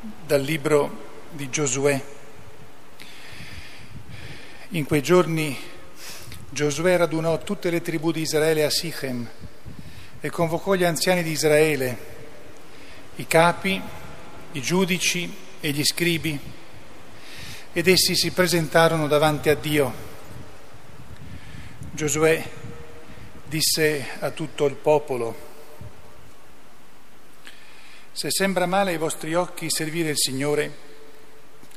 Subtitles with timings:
[0.00, 2.02] dal libro di Giosuè.
[4.70, 5.56] In quei giorni
[6.48, 9.28] Giosuè radunò tutte le tribù di Israele a Sichem
[10.20, 11.98] e convocò gli anziani di Israele,
[13.16, 13.80] i capi,
[14.52, 16.38] i giudici e gli scribi,
[17.72, 20.08] ed essi si presentarono davanti a Dio.
[21.92, 22.42] Giosuè
[23.44, 25.49] disse a tutto il popolo,
[28.20, 30.70] se sembra male ai vostri occhi servire il Signore,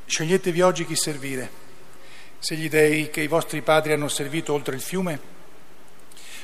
[0.03, 1.49] sceglietevi oggi chi servire.
[2.37, 5.17] Se gli dei che i vostri padri hanno servito oltre il fiume,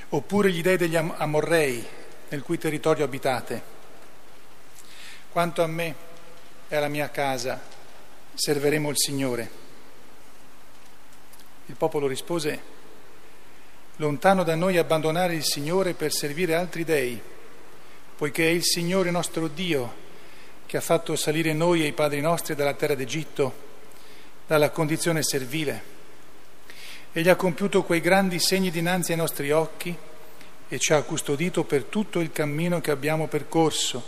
[0.08, 1.86] oppure gli dei degli Amorrei,
[2.30, 3.62] nel cui territorio abitate.
[5.30, 5.96] Quanto a me
[6.70, 7.60] e alla mia casa,
[8.34, 9.52] serviremo il Signore.
[11.66, 12.62] Il popolo rispose,
[13.98, 17.22] lontano da noi abbandonare il Signore per servire altri dei
[18.20, 19.96] poiché è il Signore nostro Dio
[20.66, 23.54] che ha fatto salire noi e i padri nostri dalla terra d'Egitto,
[24.46, 25.82] dalla condizione servile.
[27.14, 29.96] Egli ha compiuto quei grandi segni dinanzi ai nostri occhi
[30.68, 34.04] e ci ha custodito per tutto il cammino che abbiamo percorso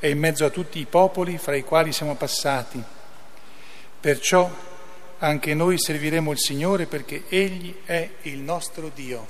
[0.00, 2.82] e in mezzo a tutti i popoli fra i quali siamo passati.
[4.00, 4.50] Perciò
[5.18, 9.24] anche noi serviremo il Signore perché Egli è il nostro Dio.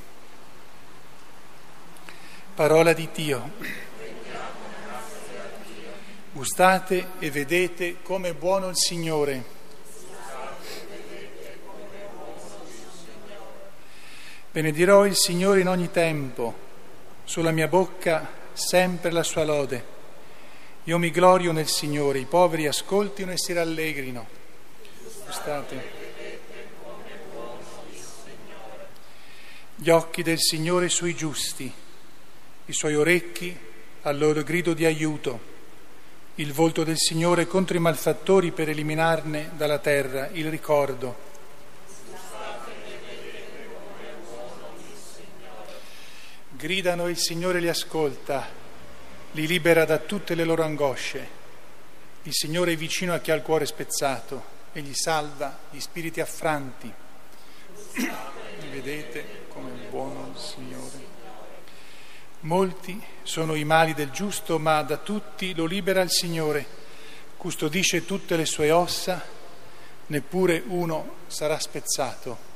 [2.54, 3.90] Parola di Dio.
[6.34, 9.44] Gustate e vedete come buono il Signore.
[14.50, 16.54] Benedirò il Signore in ogni tempo,
[17.24, 19.84] sulla mia bocca sempre la sua lode.
[20.84, 24.26] Io mi glorio nel Signore, i poveri ascoltino e si rallegrino.
[25.26, 25.90] Gustate.
[29.74, 31.70] Gli occhi del Signore sui giusti,
[32.64, 33.54] i suoi orecchi
[34.00, 35.51] al loro grido di aiuto
[36.36, 41.30] il volto del Signore contro i malfattori per eliminarne dalla terra il ricordo.
[46.48, 48.48] Gridano e il Signore li ascolta,
[49.32, 51.40] li libera da tutte le loro angosce.
[52.22, 56.20] Il Signore è vicino a chi ha il cuore spezzato e gli salva gli spiriti
[56.20, 56.90] affranti.
[58.70, 61.01] Vedete come è buono il Signore.
[62.44, 66.66] Molti sono i mali del giusto, ma da tutti lo libera il Signore,
[67.36, 69.24] custodisce tutte le sue ossa,
[70.06, 72.50] neppure uno sarà spezzato.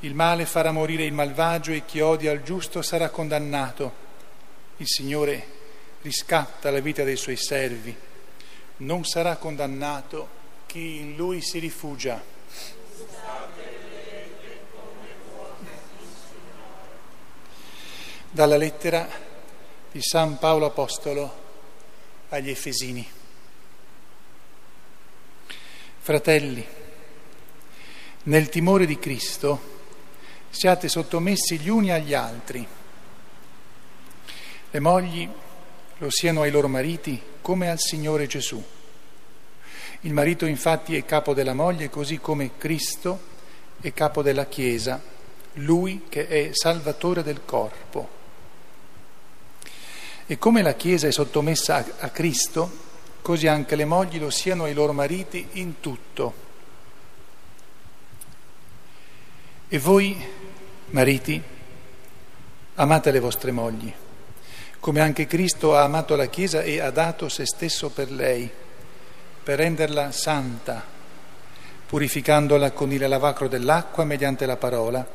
[0.00, 3.92] Il male farà morire il malvagio e chi odia il giusto sarà condannato.
[4.78, 5.46] Il Signore
[6.00, 7.94] riscatta la vita dei suoi servi.
[8.78, 10.28] Non sarà condannato
[10.64, 12.31] chi in lui si rifugia.
[18.34, 19.06] Dalla lettera
[19.92, 21.40] di San Paolo Apostolo
[22.30, 23.06] agli Efesini.
[25.98, 26.66] Fratelli,
[28.22, 29.60] nel timore di Cristo
[30.48, 32.66] siate sottomessi gli uni agli altri.
[34.70, 35.28] Le mogli
[35.98, 38.64] lo siano ai loro mariti come al Signore Gesù.
[40.00, 43.28] Il marito infatti è capo della moglie così come Cristo
[43.78, 45.02] è capo della Chiesa,
[45.54, 48.20] lui che è salvatore del corpo.
[50.26, 52.70] E come la Chiesa è sottomessa a, Cristo,
[53.22, 56.34] così anche le mogli lo siano ai loro mariti in tutto.
[59.68, 60.16] E voi,
[60.90, 61.42] mariti,
[62.74, 63.92] amate le vostre mogli,
[64.80, 68.50] come anche Cristo ha amato la Chiesa e ha dato se stesso per lei,
[69.42, 70.84] per renderla santa,
[71.86, 75.06] purificandola con il lavacro dell'acqua mediante la parola,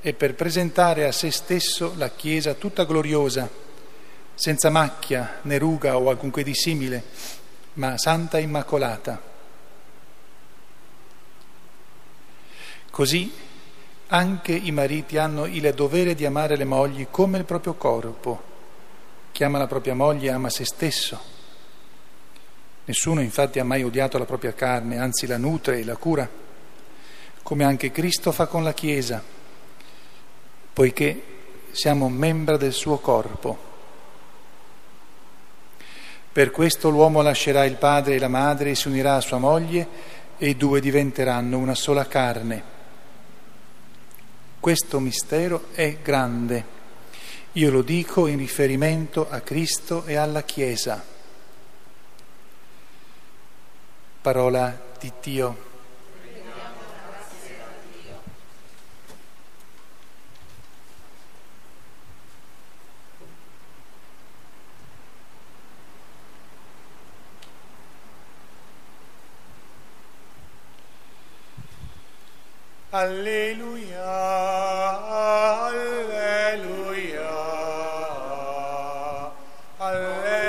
[0.00, 3.66] e per presentare a se stesso la Chiesa tutta gloriosa,
[4.38, 7.02] senza macchia né ruga o alcunché di simile,
[7.74, 9.20] ma santa e immacolata.
[12.88, 13.32] Così
[14.06, 18.42] anche i mariti hanno il dovere di amare le mogli come il proprio corpo.
[19.32, 21.20] Chi ama la propria moglie ama se stesso.
[22.84, 26.28] Nessuno infatti ha mai odiato la propria carne, anzi la nutre e la cura,
[27.42, 29.20] come anche Cristo fa con la Chiesa,
[30.72, 31.22] poiché
[31.72, 33.67] siamo membra del suo corpo.
[36.38, 39.88] Per questo l'uomo lascerà il padre e la madre e si unirà a sua moglie
[40.38, 42.62] e i due diventeranno una sola carne.
[44.60, 46.64] Questo mistero è grande.
[47.54, 51.04] Io lo dico in riferimento a Cristo e alla Chiesa.
[54.20, 55.67] Parola di Dio.
[72.90, 74.02] Alleluia,
[75.66, 77.28] alleluia,
[79.76, 80.48] alleluia.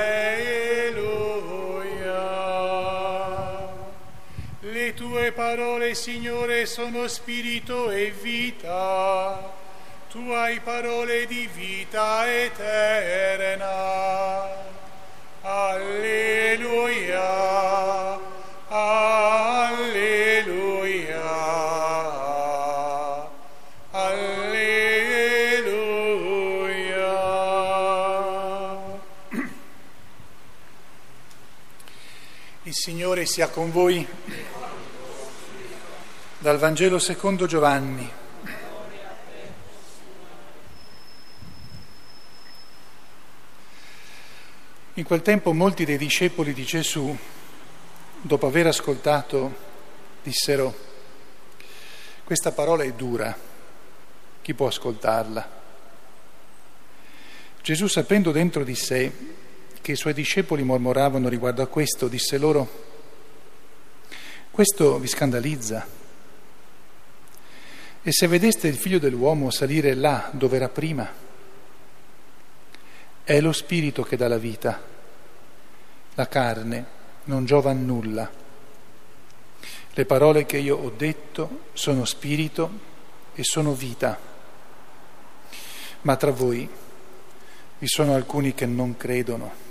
[4.61, 9.37] Le tue parole, Signore, sono spirito e vita.
[10.09, 13.67] Tu hai parole di vita eterna.
[15.41, 17.19] Alleluia,
[32.69, 34.07] Il Signore sia con voi.
[36.37, 38.07] Dal Vangelo secondo Giovanni.
[44.93, 47.17] In quel tempo molti dei discepoli di Gesù,
[48.21, 49.55] dopo aver ascoltato,
[50.21, 50.77] dissero,
[52.23, 53.35] questa parola è dura,
[54.43, 55.49] chi può ascoltarla?
[57.63, 59.38] Gesù, sapendo dentro di sé
[59.81, 62.87] che i suoi discepoli mormoravano riguardo a questo, disse loro,
[64.51, 65.87] questo vi scandalizza.
[68.01, 71.09] E se vedeste il figlio dell'uomo salire là dove era prima,
[73.23, 74.81] è lo spirito che dà la vita,
[76.15, 76.85] la carne
[77.25, 78.29] non giova a nulla.
[79.93, 82.71] Le parole che io ho detto sono spirito
[83.35, 84.19] e sono vita,
[86.01, 86.67] ma tra voi
[87.77, 89.68] vi sono alcuni che non credono.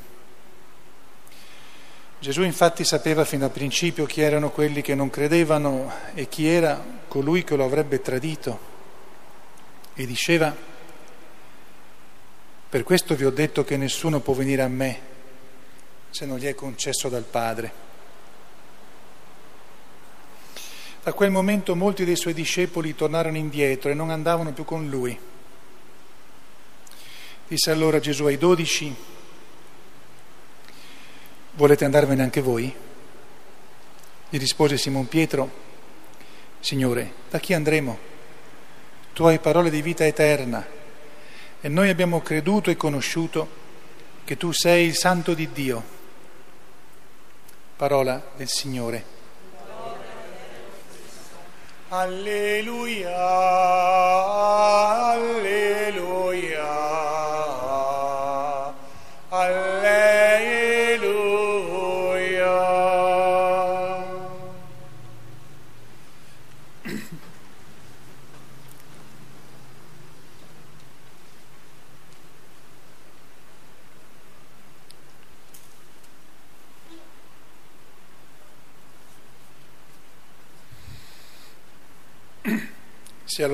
[2.21, 6.83] Gesù infatti sapeva fin dal principio chi erano quelli che non credevano e chi era
[7.07, 8.59] colui che lo avrebbe tradito
[9.95, 10.55] e diceva,
[12.69, 15.01] per questo vi ho detto che nessuno può venire a me
[16.11, 17.87] se non gli è concesso dal Padre.
[21.05, 25.19] Da quel momento molti dei suoi discepoli tornarono indietro e non andavano più con lui.
[27.47, 28.95] Disse allora Gesù ai dodici,
[31.59, 32.73] volete andarvene anche voi?
[34.29, 35.51] Gli rispose Simon Pietro,
[36.61, 37.99] Signore, da chi andremo?
[39.13, 40.65] Tu hai parole di vita eterna
[41.61, 43.49] e noi abbiamo creduto e conosciuto
[44.23, 45.83] che tu sei il Santo di Dio.
[47.75, 49.17] Parola del Signore.
[51.89, 53.17] Alleluia,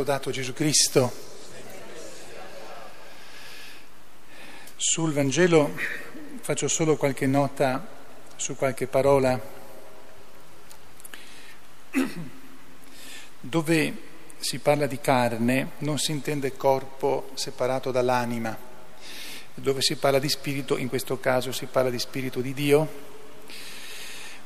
[0.04, 1.10] lodato Gesù Cristo.
[4.76, 5.74] Sul Vangelo
[6.42, 7.88] faccio solo qualche nota
[8.36, 9.40] su qualche parola.
[13.40, 13.96] Dove
[14.36, 18.54] si parla di carne non si intende corpo separato dall'anima.
[19.54, 22.88] Dove si parla di spirito, in questo caso si parla di spirito di Dio.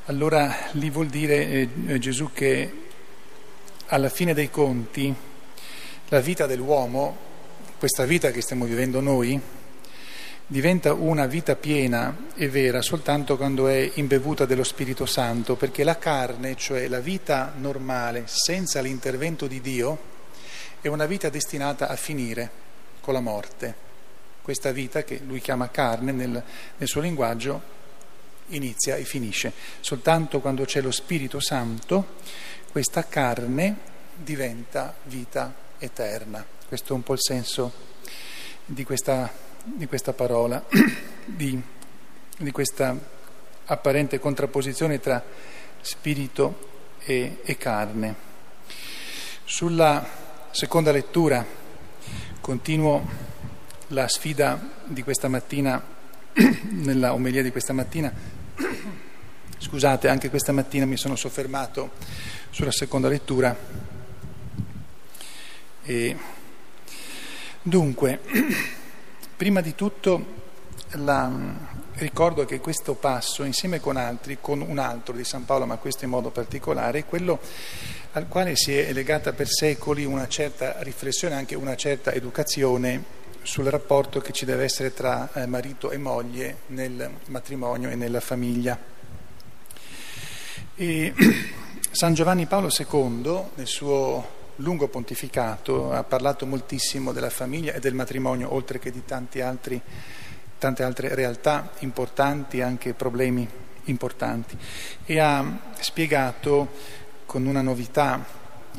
[0.05, 2.87] Allora lì vuol dire eh, Gesù che
[3.87, 5.27] alla fine dei conti
[6.11, 7.17] la vita dell'uomo,
[7.79, 9.39] questa vita che stiamo vivendo noi,
[10.47, 15.99] diventa una vita piena e vera soltanto quando è imbevuta dello Spirito Santo, perché la
[15.99, 19.99] carne, cioè la vita normale, senza l'intervento di Dio,
[20.81, 22.51] è una vita destinata a finire
[23.01, 23.87] con la morte.
[24.41, 26.43] Questa vita, che lui chiama carne nel,
[26.79, 27.61] nel suo linguaggio,
[28.47, 29.53] inizia e finisce.
[29.81, 32.17] Soltanto quando c'è lo Spirito Santo,
[32.73, 33.77] questa carne
[34.15, 36.45] diventa vita eterna.
[36.67, 37.73] Questo è un po' il senso
[38.65, 39.31] di questa,
[39.63, 40.63] di questa parola,
[41.25, 41.61] di,
[42.37, 42.97] di, questa
[43.65, 45.23] apparente contrapposizione tra
[45.81, 46.69] spirito
[47.01, 48.27] e, e carne.
[49.45, 50.07] Sulla
[50.51, 51.45] seconda lettura
[52.41, 53.07] continuo
[53.89, 55.83] la sfida di questa mattina,
[56.71, 58.13] nella omelia di questa mattina.
[59.59, 61.93] Scusate, anche questa mattina mi sono soffermato
[62.51, 63.57] sulla seconda lettura.
[65.89, 66.15] E
[67.63, 68.21] dunque,
[69.39, 70.23] prima di tutto
[70.91, 71.33] la,
[71.95, 76.05] ricordo che questo passo, insieme con altri, con un altro di San Paolo, ma questo
[76.05, 77.41] in modo particolare, è quello
[78.13, 83.03] al quale si è legata per secoli una certa riflessione, anche una certa educazione
[83.41, 88.21] sul rapporto che ci deve essere tra eh, marito e moglie nel matrimonio e nella
[88.21, 88.79] famiglia.
[90.75, 91.15] E
[91.91, 97.95] San Giovanni Paolo II, nel suo lungo pontificato, ha parlato moltissimo della famiglia e del
[97.95, 99.03] matrimonio, oltre che di
[99.41, 99.81] altri,
[100.59, 103.49] tante altre realtà importanti, anche problemi
[103.85, 104.57] importanti,
[105.05, 106.69] e ha spiegato
[107.27, 108.25] con una novità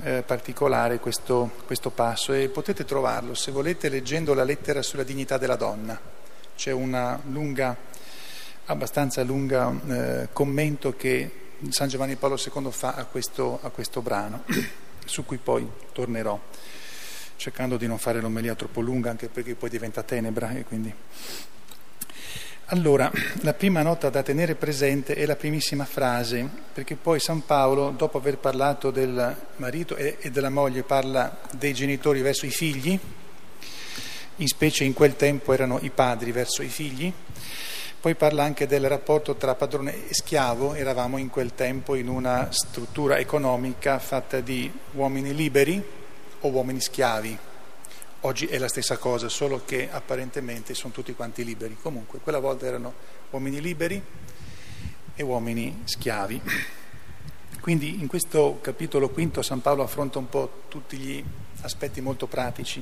[0.01, 5.37] eh, particolare questo, questo passo e potete trovarlo, se volete, leggendo la lettera sulla dignità
[5.37, 5.99] della donna.
[6.55, 7.75] C'è una lunga,
[8.65, 14.43] abbastanza lunga eh, commento che San Giovanni Paolo II fa a questo, a questo brano,
[15.09, 16.39] su cui poi tornerò,
[17.35, 20.93] cercando di non fare l'omelia troppo lunga, anche perché poi diventa tenebra quindi...
[22.71, 23.11] Allora,
[23.41, 28.19] la prima nota da tenere presente è la primissima frase, perché poi San Paolo, dopo
[28.19, 32.99] aver parlato del marito e della moglie, parla dei genitori verso i figli,
[34.35, 37.11] in specie in quel tempo erano i padri verso i figli,
[38.01, 42.47] poi parla anche del rapporto tra padrone e schiavo, eravamo in quel tempo in una
[42.49, 45.83] struttura economica fatta di uomini liberi
[46.39, 47.37] o uomini schiavi.
[48.21, 51.77] Oggi è la stessa cosa, solo che apparentemente sono tutti quanti liberi.
[51.81, 52.93] Comunque, quella volta erano
[53.31, 54.01] uomini liberi
[55.13, 56.41] e uomini schiavi.
[57.59, 61.23] Quindi in questo capitolo quinto San Paolo affronta un po' tutti gli
[61.61, 62.81] aspetti molto pratici.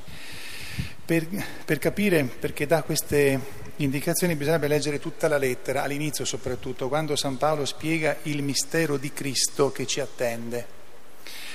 [1.04, 1.26] Per,
[1.64, 7.36] per capire perché dà queste indicazioni bisognerebbe leggere tutta la lettera, all'inizio soprattutto, quando San
[7.36, 10.76] Paolo spiega il mistero di Cristo che ci attende.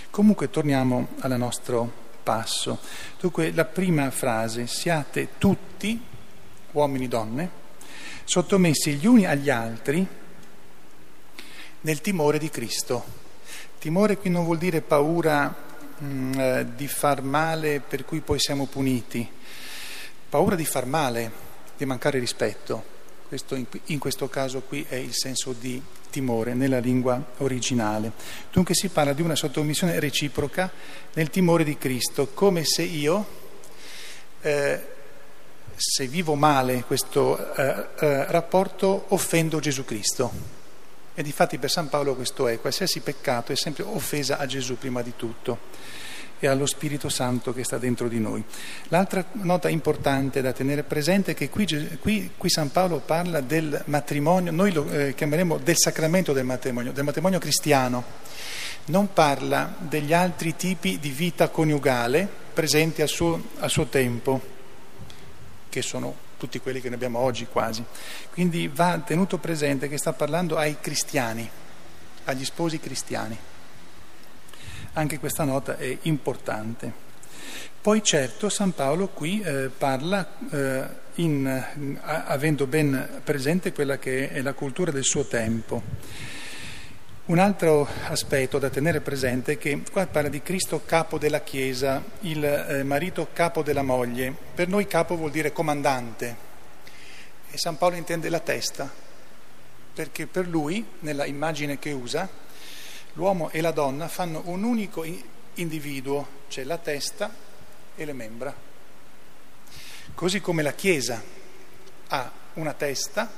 [0.09, 1.91] Comunque torniamo al nostro
[2.23, 2.79] passo.
[3.19, 6.01] Dunque la prima frase, siate tutti,
[6.71, 7.49] uomini e donne,
[8.23, 10.05] sottomessi gli uni agli altri
[11.81, 13.21] nel timore di Cristo.
[13.79, 15.53] Timore qui non vuol dire paura
[15.97, 19.29] mh, mm, eh, di far male per cui poi siamo puniti,
[20.29, 21.31] paura di far male,
[21.83, 22.91] di mancare rispetto.
[23.27, 28.11] Questo in, in questo caso qui è il senso di timore nella lingua originale.
[28.51, 30.71] Dunque si parla di una sottomissione reciproca
[31.13, 33.25] nel timore di Cristo, come se io,
[34.41, 34.87] eh,
[35.75, 40.61] se vivo male questo eh, eh, rapporto, offendo Gesù Cristo.
[41.15, 45.01] E difatti per San Paolo questo è, qualsiasi peccato è sempre offesa a Gesù prima
[45.01, 45.59] di tutto
[46.45, 48.43] e allo Spirito Santo che sta dentro di noi.
[48.89, 51.65] L'altra nota importante da tenere presente è che qui,
[51.99, 56.91] qui, qui San Paolo parla del matrimonio, noi lo eh, chiameremo del sacramento del matrimonio,
[56.91, 58.03] del matrimonio cristiano,
[58.85, 64.41] non parla degli altri tipi di vita coniugale presenti al suo, al suo tempo,
[65.69, 67.83] che sono tutti quelli che ne abbiamo oggi quasi.
[68.31, 71.49] Quindi va tenuto presente che sta parlando ai cristiani,
[72.25, 73.37] agli sposi cristiani.
[74.93, 76.91] Anche questa nota è importante.
[77.81, 80.83] Poi certo San Paolo qui eh, parla eh,
[81.15, 85.81] in, avendo ben presente quella che è la cultura del suo tempo.
[87.25, 92.03] Un altro aspetto da tenere presente è che qua parla di Cristo capo della Chiesa,
[92.21, 94.33] il eh, marito capo della moglie.
[94.53, 96.51] Per noi capo vuol dire comandante
[97.49, 98.91] e San Paolo intende la testa,
[99.93, 102.27] perché per lui, nella immagine che usa,
[103.13, 105.05] l'uomo e la donna fanno un unico
[105.55, 107.33] individuo, cioè la testa
[107.95, 108.53] e le membra.
[110.15, 111.21] Così come la Chiesa
[112.07, 113.31] ha una testa,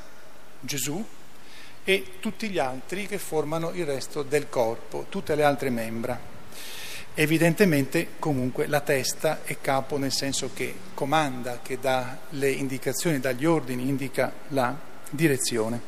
[0.59, 1.05] Gesù,
[1.83, 6.33] e tutti gli altri che formano il resto del corpo, tutte le altre membra.
[7.13, 13.31] Evidentemente comunque la testa è capo nel senso che comanda, che dà le indicazioni, dà
[13.31, 14.77] gli ordini, indica la
[15.09, 15.79] direzione.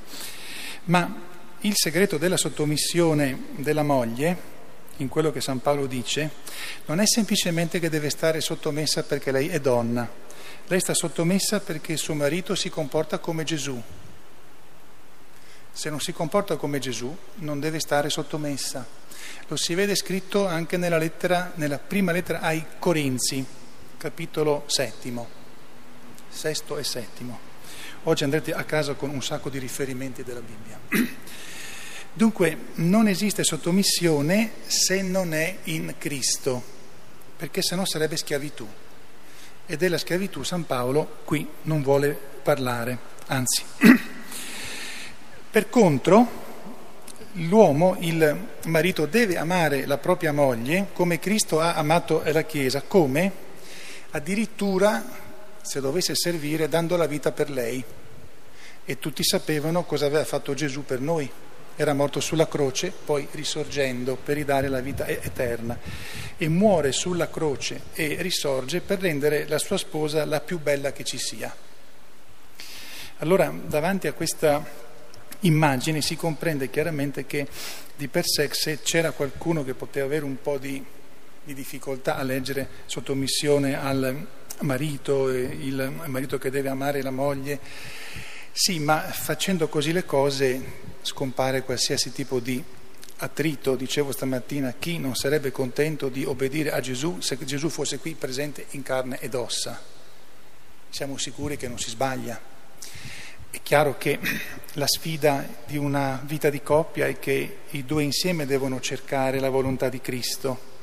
[0.85, 4.55] Ma il segreto della sottomissione della moglie,
[4.97, 6.29] in quello che San Paolo dice,
[6.85, 10.07] non è semplicemente che deve stare sottomessa perché lei è donna,
[10.67, 13.81] lei sta sottomessa perché suo marito si comporta come Gesù.
[15.71, 18.85] Se non si comporta come Gesù, non deve stare sottomessa.
[19.47, 23.45] Lo si vede scritto anche nella, lettera, nella prima lettera ai Corinzi,
[23.97, 25.27] capitolo settimo,
[26.29, 27.46] sesto e settimo.
[28.03, 30.79] Oggi andrete a casa con un sacco di riferimenti della Bibbia.
[32.13, 36.63] Dunque non esiste sottomissione se non è in Cristo,
[37.35, 38.67] perché sennò sarebbe schiavitù.
[39.65, 43.63] E della schiavitù San Paolo qui non vuole parlare, anzi.
[45.51, 46.45] Per contro,
[47.33, 53.31] l'uomo, il marito, deve amare la propria moglie come Cristo ha amato la Chiesa, come
[54.11, 55.03] addirittura,
[55.67, 57.83] se dovesse servire, dando la vita per lei.
[58.85, 61.29] E tutti sapevano cosa aveva fatto Gesù per noi
[61.79, 65.77] era morto sulla croce, poi risorgendo per ridare la vita eterna
[66.35, 71.03] e muore sulla croce e risorge per rendere la sua sposa la più bella che
[71.03, 71.55] ci sia.
[73.19, 74.65] Allora, davanti a questa
[75.41, 77.47] immagine si comprende chiaramente che
[77.95, 80.83] di per sé se c'era qualcuno che poteva avere un po' di
[81.47, 84.27] di difficoltà a leggere sottomissione al
[84.61, 87.59] marito, il marito che deve amare la moglie.
[88.51, 92.63] Sì, ma facendo così le cose scompare qualsiasi tipo di
[93.17, 93.75] attrito.
[93.75, 98.65] Dicevo stamattina, chi non sarebbe contento di obbedire a Gesù se Gesù fosse qui presente
[98.71, 99.79] in carne ed ossa?
[100.89, 102.39] Siamo sicuri che non si sbaglia.
[103.49, 104.19] È chiaro che
[104.73, 109.49] la sfida di una vita di coppia è che i due insieme devono cercare la
[109.49, 110.75] volontà di Cristo.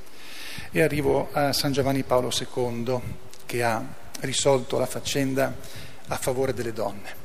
[0.71, 3.01] E arrivo a San Giovanni Paolo II
[3.47, 3.83] che ha
[4.21, 5.55] risolto la faccenda
[6.09, 7.23] a favore delle donne.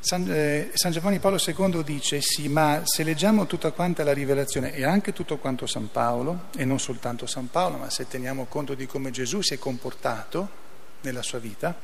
[0.00, 4.74] San, eh, San, Giovanni Paolo II dice sì, ma se leggiamo tutta quanta la rivelazione
[4.74, 8.74] e anche tutto quanto San Paolo, e non soltanto San Paolo, ma se teniamo conto
[8.74, 10.62] di come Gesù si è comportato
[11.00, 11.74] nella sua vita,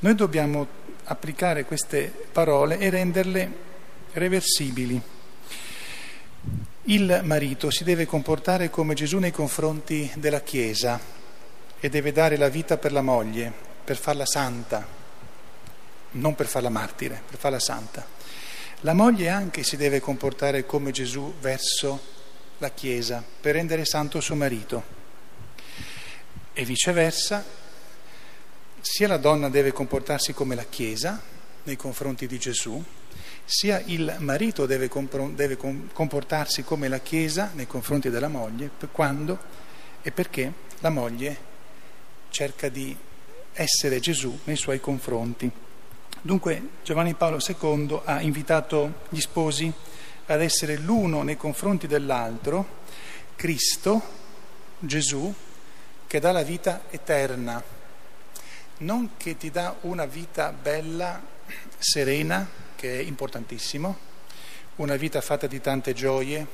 [0.00, 0.66] noi dobbiamo
[1.04, 3.52] applicare queste parole e renderle
[4.12, 5.00] reversibili.
[6.84, 11.20] Il marito si deve comportare come Gesù nei confronti della Chiesa
[11.84, 14.86] e deve dare la vita per la moglie, per farla santa,
[16.12, 18.06] non per farla martire, per farla santa.
[18.82, 22.00] La moglie anche si deve comportare come Gesù verso
[22.58, 24.84] la Chiesa, per rendere santo suo marito.
[26.52, 27.44] E viceversa,
[28.80, 31.20] sia la donna deve comportarsi come la Chiesa
[31.64, 32.80] nei confronti di Gesù,
[33.44, 39.36] sia il marito deve, comportarsi come la Chiesa nei confronti della moglie, quando
[40.00, 41.50] e perché la moglie
[42.32, 42.96] cerca di
[43.52, 45.48] essere Gesù nei suoi confronti.
[46.20, 49.72] Dunque Giovanni Paolo II ha invitato gli sposi
[50.26, 52.80] ad essere l'uno nei confronti dell'altro,
[53.36, 54.02] Cristo,
[54.78, 55.32] Gesù,
[56.06, 57.62] che dà la vita eterna,
[58.78, 61.22] non che ti dà una vita bella,
[61.78, 64.10] serena, che è importantissimo,
[64.76, 66.46] una vita fatta di tante gioie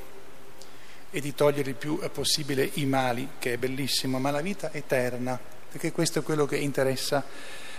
[1.11, 5.39] e di togliere il più possibile i mali, che è bellissimo, ma la vita eterna,
[5.71, 7.25] perché questo è quello che interessa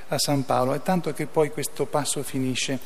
[0.08, 2.80] a San Paolo, e tanto che poi questo passo finisce.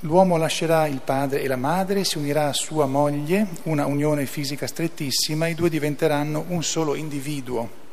[0.00, 4.66] L'uomo lascerà il padre e la madre, si unirà a sua moglie, una unione fisica
[4.66, 7.84] strettissima, i due diventeranno un solo individuo.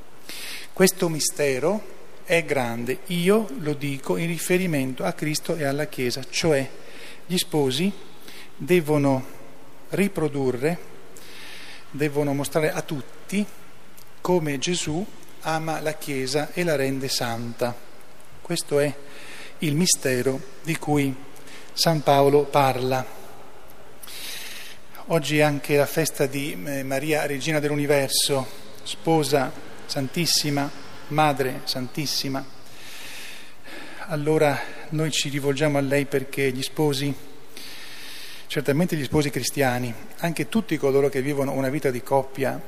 [0.74, 1.82] Questo mistero
[2.26, 3.00] è grande.
[3.08, 6.70] Io lo dico in riferimento a Cristo e alla Chiesa, cioè
[7.26, 7.92] gli sposi
[8.56, 9.26] devono
[9.90, 10.78] riprodurre,
[11.90, 13.46] devono mostrare a tutti
[14.20, 15.06] come Gesù
[15.44, 17.76] ama la Chiesa e la rende santa.
[18.42, 18.94] Questo è
[19.60, 21.16] il mistero di cui
[21.72, 23.06] San Paolo parla.
[25.08, 28.46] Oggi è anche la festa di eh, Maria, Regina dell'Universo,
[28.84, 29.52] sposa
[29.86, 32.44] santissima Madre Santissima,
[34.08, 37.14] allora noi ci rivolgiamo a lei perché gli sposi,
[38.48, 42.60] certamente gli sposi cristiani, anche tutti coloro che vivono una vita di coppia,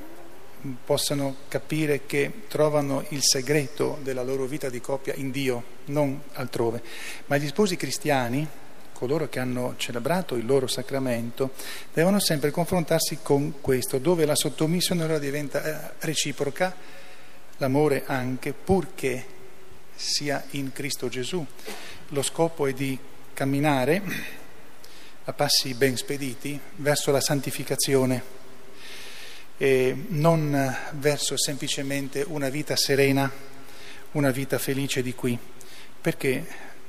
[0.83, 6.81] possano capire che trovano il segreto della loro vita di coppia in Dio, non altrove.
[7.27, 8.47] Ma gli sposi cristiani,
[8.93, 11.51] coloro che hanno celebrato il loro sacramento,
[11.93, 16.75] devono sempre confrontarsi con questo, dove la sottomissione allora diventa eh, reciproca
[17.57, 19.25] l'amore anche purché
[19.95, 21.45] sia in Cristo Gesù.
[22.09, 22.97] Lo scopo è di
[23.33, 24.01] camminare
[25.25, 28.43] a passi ben spediti verso la santificazione
[29.57, 33.31] e non verso semplicemente una vita serena,
[34.11, 35.37] una vita felice di qui,
[36.01, 36.45] perché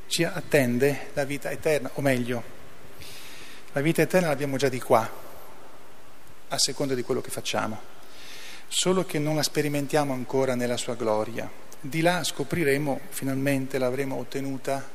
[0.07, 2.43] ci attende la vita eterna, o meglio,
[3.73, 5.09] la vita eterna l'abbiamo già di qua,
[6.49, 7.95] a seconda di quello che facciamo
[8.69, 11.49] solo che non la sperimentiamo ancora nella sua gloria.
[11.81, 14.87] Di là scopriremo, finalmente l'avremo ottenuta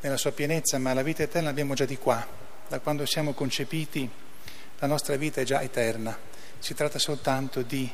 [0.00, 2.24] nella sua pienezza, ma la vita eterna l'abbiamo già di qua.
[2.68, 4.08] Da quando siamo concepiti
[4.78, 6.16] la nostra vita è già eterna.
[6.62, 7.90] Si tratta soltanto di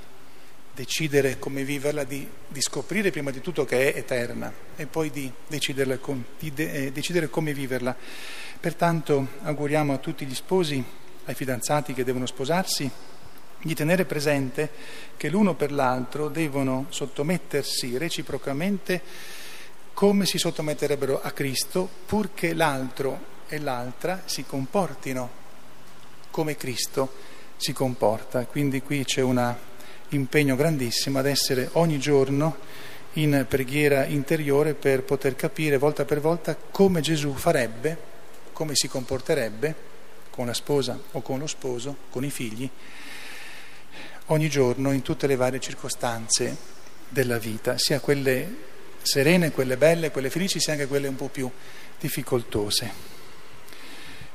[0.74, 5.32] decidere come viverla, di, di scoprire prima di tutto che è eterna e poi di,
[6.02, 7.96] con, di de, eh, decidere come viverla.
[8.60, 10.84] Pertanto auguriamo a tutti gli sposi,
[11.24, 12.90] ai fidanzati che devono sposarsi,
[13.62, 14.70] di tenere presente
[15.16, 19.00] che l'uno per l'altro devono sottomettersi reciprocamente
[19.94, 25.30] come si sottometterebbero a Cristo, purché l'altro e l'altra si comportino
[26.30, 28.46] come Cristo si comporta.
[28.46, 29.54] Quindi qui c'è un
[30.10, 32.56] impegno grandissimo ad essere ogni giorno
[33.14, 37.96] in preghiera interiore per poter capire volta per volta come Gesù farebbe,
[38.52, 39.86] come si comporterebbe
[40.30, 42.70] con la sposa o con lo sposo, con i figli,
[44.26, 46.56] ogni giorno in tutte le varie circostanze
[47.08, 48.66] della vita, sia quelle
[49.02, 51.50] serene, quelle belle, quelle felici, sia anche quelle un po' più
[51.98, 53.16] difficoltose.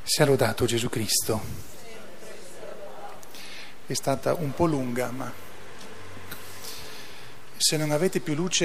[0.04, 1.73] Sia lodato Gesù Cristo
[3.86, 5.32] è stata un po' lunga, ma
[7.58, 8.62] se non avete più luce...